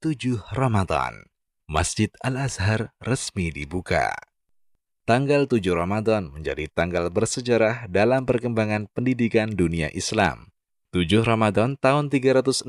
7 0.00 0.56
Ramadan, 0.56 1.28
Masjid 1.68 2.08
Al-Azhar 2.24 2.96
resmi 3.04 3.52
dibuka. 3.52 4.08
Tanggal 5.04 5.44
7 5.44 5.60
Ramadan 5.76 6.32
menjadi 6.32 6.72
tanggal 6.72 7.12
bersejarah 7.12 7.84
dalam 7.84 8.24
perkembangan 8.24 8.88
pendidikan 8.96 9.52
dunia 9.52 9.92
Islam. 9.92 10.56
7 10.96 11.20
Ramadan 11.20 11.76
tahun 11.76 12.08
361 12.08 12.64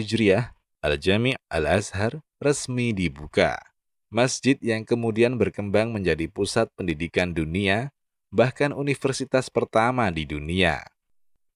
Hijriah, 0.00 0.56
Al-Jami' 0.80 1.36
Al-Azhar 1.52 2.24
resmi 2.40 2.96
dibuka. 2.96 3.60
Masjid 4.08 4.56
yang 4.64 4.88
kemudian 4.88 5.36
berkembang 5.36 5.92
menjadi 5.92 6.24
pusat 6.24 6.72
pendidikan 6.72 7.36
dunia, 7.36 7.92
bahkan 8.32 8.72
universitas 8.72 9.52
pertama 9.52 10.08
di 10.08 10.24
dunia. 10.24 10.80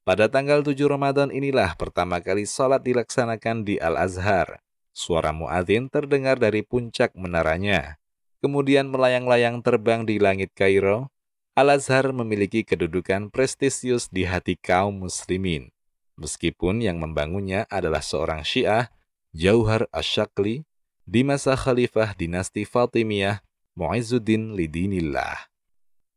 Pada 0.04 0.28
tanggal 0.28 0.60
7 0.60 0.76
Ramadan 0.84 1.32
inilah 1.32 1.72
pertama 1.80 2.20
kali 2.20 2.44
sholat 2.44 2.84
dilaksanakan 2.84 3.64
di 3.64 3.80
Al-Azhar, 3.80 4.60
Suara 4.90 5.30
muadzin 5.30 5.86
terdengar 5.86 6.36
dari 6.42 6.66
puncak 6.66 7.14
menaranya. 7.14 7.98
Kemudian 8.40 8.88
melayang-layang 8.88 9.60
terbang 9.60 10.08
di 10.08 10.16
langit 10.18 10.50
Kairo. 10.56 11.12
Al-Azhar 11.54 12.14
memiliki 12.16 12.64
kedudukan 12.64 13.28
prestisius 13.28 14.08
di 14.08 14.24
hati 14.24 14.56
kaum 14.56 15.04
muslimin. 15.04 15.68
Meskipun 16.16 16.80
yang 16.80 17.00
membangunnya 17.00 17.68
adalah 17.68 18.00
seorang 18.00 18.44
syiah, 18.44 18.92
Jauhar 19.32 19.88
Asyakli, 19.92 20.64
di 21.04 21.20
masa 21.26 21.58
khalifah 21.58 22.14
dinasti 22.14 22.62
Fatimiyah, 22.64 23.42
Mu'izzuddin 23.74 24.54
Lidinillah. 24.54 25.50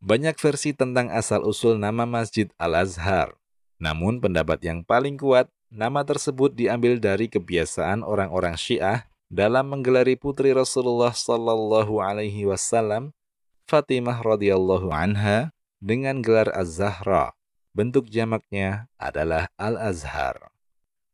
Banyak 0.04 0.36
versi 0.36 0.76
tentang 0.76 1.08
asal-usul 1.08 1.80
nama 1.80 2.04
Masjid 2.04 2.52
Al-Azhar. 2.60 3.40
Namun 3.80 4.20
pendapat 4.20 4.60
yang 4.64 4.84
paling 4.84 5.16
kuat 5.16 5.48
Nama 5.74 6.06
tersebut 6.06 6.54
diambil 6.54 7.02
dari 7.02 7.26
kebiasaan 7.26 8.06
orang-orang 8.06 8.54
Syiah 8.54 9.10
dalam 9.26 9.74
menggelari 9.74 10.14
putri 10.14 10.54
Rasulullah 10.54 11.10
Sallallahu 11.10 11.98
Alaihi 11.98 12.46
Wasallam, 12.46 13.10
Fatimah 13.66 14.22
radhiyallahu 14.22 14.94
anha, 14.94 15.50
dengan 15.82 16.22
gelar 16.22 16.54
Az-Zahra. 16.54 17.34
Bentuk 17.74 18.06
jamaknya 18.14 18.86
adalah 19.02 19.50
Al-Azhar. 19.58 20.54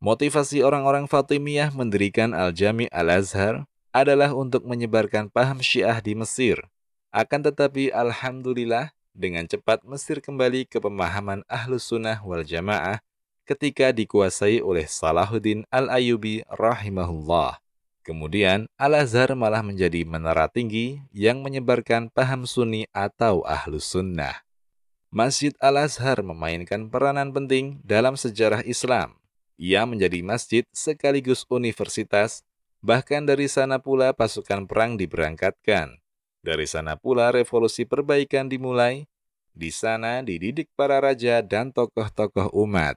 Motivasi 0.04 0.60
orang-orang 0.60 1.08
Fatimiyah 1.08 1.72
mendirikan 1.72 2.36
Al-Jami 2.36 2.92
Al-Azhar 2.92 3.64
adalah 3.96 4.36
untuk 4.36 4.68
menyebarkan 4.68 5.32
paham 5.32 5.64
Syiah 5.64 6.04
di 6.04 6.20
Mesir. 6.20 6.68
Akan 7.16 7.48
tetapi, 7.48 7.96
Alhamdulillah, 7.96 8.92
dengan 9.16 9.48
cepat 9.48 9.88
Mesir 9.88 10.20
kembali 10.20 10.68
ke 10.68 10.84
pemahaman 10.84 11.48
Ahlus 11.48 11.88
Sunnah 11.88 12.20
wal 12.28 12.44
Jamaah 12.44 13.00
ketika 13.50 13.90
dikuasai 13.90 14.62
oleh 14.62 14.86
Salahuddin 14.86 15.66
Al-Ayubi 15.74 16.46
rahimahullah. 16.54 17.58
Kemudian, 18.06 18.70
Al-Azhar 18.78 19.34
malah 19.34 19.66
menjadi 19.66 20.06
menara 20.06 20.46
tinggi 20.46 21.02
yang 21.10 21.42
menyebarkan 21.42 22.14
paham 22.14 22.46
sunni 22.46 22.86
atau 22.94 23.42
ahlus 23.50 23.90
sunnah. 23.90 24.46
Masjid 25.10 25.50
Al-Azhar 25.58 26.22
memainkan 26.22 26.94
peranan 26.94 27.34
penting 27.34 27.82
dalam 27.82 28.14
sejarah 28.14 28.62
Islam. 28.70 29.18
Ia 29.58 29.90
menjadi 29.90 30.22
masjid 30.22 30.62
sekaligus 30.70 31.42
universitas, 31.50 32.46
bahkan 32.86 33.26
dari 33.26 33.50
sana 33.50 33.82
pula 33.82 34.14
pasukan 34.14 34.70
perang 34.70 34.94
diberangkatkan. 34.94 35.98
Dari 36.46 36.70
sana 36.70 37.02
pula 37.02 37.34
revolusi 37.34 37.90
perbaikan 37.90 38.46
dimulai. 38.46 39.10
Di 39.58 39.74
sana 39.74 40.22
dididik 40.22 40.70
para 40.78 41.02
raja 41.02 41.42
dan 41.42 41.74
tokoh-tokoh 41.74 42.54
umat. 42.54 42.96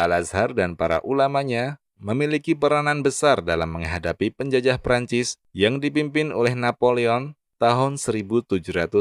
Al-Azhar 0.00 0.56
dan 0.56 0.80
para 0.80 1.04
ulamanya 1.04 1.76
memiliki 2.00 2.56
peranan 2.56 3.04
besar 3.04 3.44
dalam 3.44 3.76
menghadapi 3.76 4.32
penjajah 4.32 4.80
Prancis 4.80 5.36
yang 5.52 5.76
dipimpin 5.76 6.32
oleh 6.32 6.56
Napoleon 6.56 7.36
tahun 7.60 8.00
1798. 8.00 8.96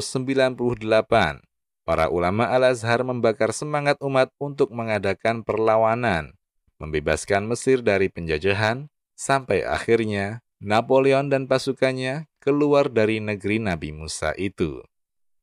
Para 1.88 2.06
ulama 2.12 2.46
Al-Azhar 2.52 3.02
membakar 3.08 3.56
semangat 3.56 3.98
umat 4.04 4.30
untuk 4.38 4.70
mengadakan 4.76 5.42
perlawanan, 5.42 6.36
membebaskan 6.78 7.48
Mesir 7.48 7.82
dari 7.82 8.12
penjajahan, 8.12 8.92
sampai 9.16 9.64
akhirnya 9.66 10.44
Napoleon 10.60 11.32
dan 11.32 11.48
pasukannya 11.48 12.28
keluar 12.44 12.92
dari 12.92 13.24
negeri 13.24 13.64
Nabi 13.64 13.96
Musa 13.96 14.36
itu. 14.36 14.84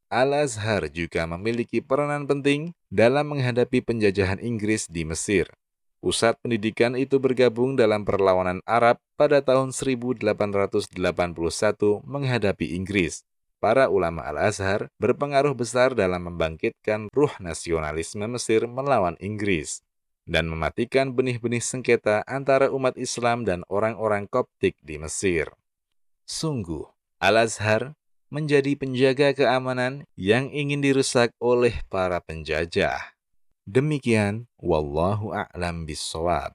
Al-Azhar 0.07 0.87
juga 0.93 1.27
memiliki 1.27 1.83
peranan 1.83 2.31
penting 2.31 2.77
dalam 2.97 3.29
menghadapi 3.29 3.85
penjajahan 3.85 4.41
Inggris 4.41 4.89
di 4.89 5.05
Mesir. 5.05 5.53
Pusat 6.01 6.41
pendidikan 6.41 6.97
itu 6.97 7.21
bergabung 7.21 7.77
dalam 7.77 8.09
perlawanan 8.09 8.65
Arab 8.65 8.97
pada 9.21 9.45
tahun 9.45 9.77
1881 9.77 10.25
menghadapi 12.09 12.73
Inggris. 12.73 13.21
Para 13.61 13.93
ulama 13.93 14.25
Al-Azhar 14.25 14.89
berpengaruh 14.97 15.53
besar 15.53 15.93
dalam 15.93 16.25
membangkitkan 16.33 17.13
ruh 17.13 17.33
nasionalisme 17.37 18.25
Mesir 18.25 18.65
melawan 18.65 19.21
Inggris 19.21 19.85
dan 20.25 20.49
mematikan 20.49 21.13
benih-benih 21.13 21.61
sengketa 21.61 22.25
antara 22.25 22.73
umat 22.73 22.97
Islam 22.97 23.45
dan 23.45 23.61
orang-orang 23.69 24.25
Koptik 24.25 24.77
di 24.81 24.97
Mesir. 24.97 25.53
Sungguh, 26.25 26.89
Al-Azhar 27.21 27.93
menjadi 28.29 28.75
penjaga 28.75 29.33
keamanan 29.33 30.03
yang 30.19 30.51
ingin 30.51 30.83
dirusak 30.83 31.31
oleh 31.39 31.79
para 31.87 32.19
penjajah. 32.19 33.15
Demikian, 33.67 34.51
wallahu 34.59 35.35
a'lam 35.35 35.87
bisawab. 35.87 36.55